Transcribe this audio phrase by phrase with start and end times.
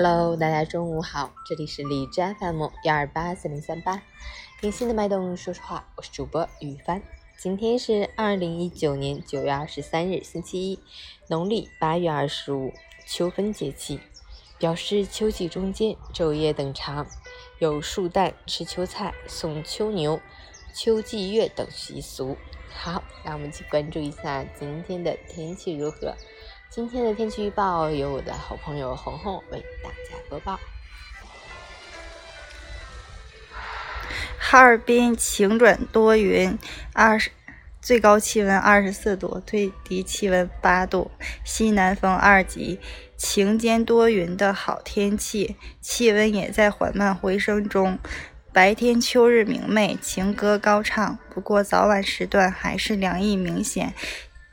[0.00, 4.00] Hello，大家中午好，这里是荔枝 FM 幺二八四零三八，
[4.60, 7.02] 听心的脉动说实话，我是主播雨帆。
[7.36, 10.78] 今天是二零一九年九月二十三日，星期一，
[11.26, 12.72] 农历八月二十五，
[13.08, 13.98] 秋分节气，
[14.56, 17.04] 表示秋季中间，昼夜等长，
[17.58, 20.20] 有树蛋、吃秋菜、送秋牛、
[20.72, 22.36] 秋季月等习俗。
[22.70, 26.14] 好，让我们去关注一下今天的天气如何。
[26.70, 30.60] 今天的天气预报由我的好朋友红红为大家播报。
[34.38, 36.58] 哈尔滨晴转多云，
[36.92, 37.30] 二十
[37.80, 41.10] 最高气温二十四度，最低气温八度，
[41.42, 42.78] 西南风二级，
[43.16, 47.98] 晴间多云的好天气，气温也在缓慢回升中。
[48.52, 53.94] 白天秋日明媚，情歌高唱，不过早晚时段还是凉意明显。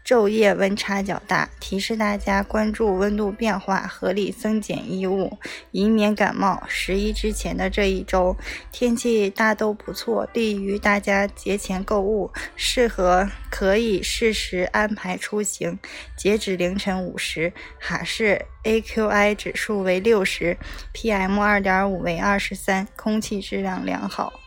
[0.06, 5.40] 昼夜温差较大，提示大家关注温度变化，合理增减衣物，
[5.72, 6.62] 以免感冒。
[6.68, 8.38] 十一之前的这一周，
[8.72, 15.80] 天气大都不错，利于大家节前购物，适合可以适时安排出行。
[16.16, 20.56] 截止凌晨五时，哈市 AQI 指数为六十
[20.94, 24.40] ，PM 二点五为二十三，空气质量良好。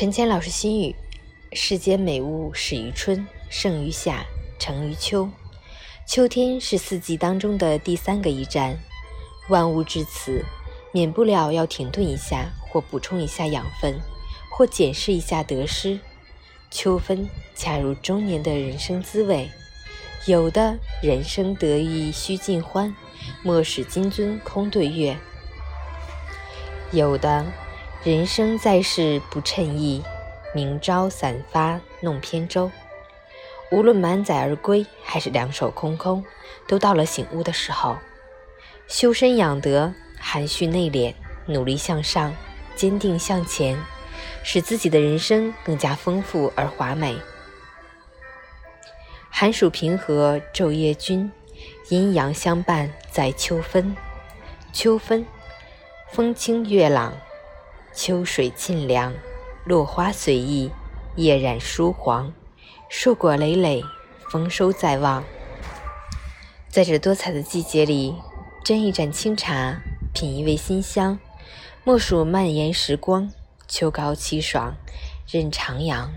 [0.00, 0.96] 陈谦老师心语：
[1.52, 4.24] 世间美物始于春，盛于夏，
[4.58, 5.28] 成于秋。
[6.06, 8.78] 秋天是四季当中的第三个驿站，
[9.50, 10.42] 万物至此，
[10.90, 14.00] 免不了要停顿一下，或补充一下养分，
[14.50, 16.00] 或检视一下得失。
[16.70, 19.50] 秋分恰如中年的人生滋味，
[20.24, 22.96] 有的人生得意须尽欢，
[23.42, 25.16] 莫使金樽空对月；
[26.90, 27.44] 有的。
[28.02, 30.02] 人生在世不称意，
[30.54, 32.70] 明朝散发弄扁舟。
[33.70, 36.24] 无论满载而归，还是两手空空，
[36.66, 37.98] 都到了醒悟的时候。
[38.88, 41.12] 修身养德，含蓄内敛，
[41.44, 42.34] 努力向上，
[42.74, 43.78] 坚定向前，
[44.42, 47.18] 使自己的人生更加丰富而华美。
[49.28, 51.30] 寒暑平和，昼夜均，
[51.90, 53.94] 阴阳相伴，在秋分。
[54.72, 55.26] 秋分，
[56.10, 57.12] 风清月朗。
[57.92, 59.12] 秋水沁凉，
[59.64, 60.70] 落花随意，
[61.16, 62.32] 叶染疏黄，
[62.88, 63.82] 硕果累累，
[64.30, 65.24] 丰收在望。
[66.68, 68.14] 在这多彩的季节里，
[68.64, 69.80] 斟一盏清茶，
[70.14, 71.18] 品一味馨香，
[71.82, 73.30] 莫属蔓延时光。
[73.66, 74.74] 秋高气爽，
[75.28, 76.08] 任徜徉。